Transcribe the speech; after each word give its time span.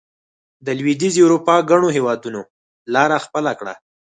د 0.65 0.67
لوېدیځې 0.79 1.21
اروپا 1.23 1.55
ګڼو 1.69 1.89
هېوادونو 1.97 2.41
لار 2.93 3.09
خپله 3.25 3.51
کړه. 3.59 3.73